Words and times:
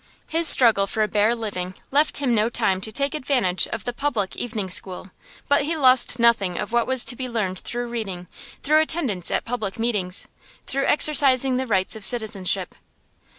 His 0.25 0.47
struggle 0.47 0.87
for 0.87 1.03
a 1.03 1.07
bare 1.07 1.35
living 1.35 1.75
left 1.91 2.17
him 2.17 2.33
no 2.33 2.49
time 2.49 2.81
to 2.81 2.91
take 2.91 3.13
advantage 3.13 3.67
of 3.67 3.83
the 3.83 3.93
public 3.93 4.35
evening 4.35 4.67
school; 4.71 5.11
but 5.47 5.61
he 5.61 5.77
lost 5.77 6.17
nothing 6.17 6.57
of 6.57 6.71
what 6.73 6.87
was 6.87 7.05
to 7.05 7.15
be 7.15 7.29
learned 7.29 7.59
through 7.59 7.85
reading, 7.87 8.25
through 8.63 8.81
attendance 8.81 9.29
at 9.29 9.45
public 9.45 9.77
meetings, 9.77 10.27
through 10.65 10.87
exercising 10.87 11.57
the 11.57 11.67
rights 11.67 11.95
of 11.95 12.03
citizenship. 12.03 12.73